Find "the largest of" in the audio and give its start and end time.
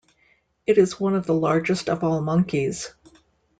1.27-2.03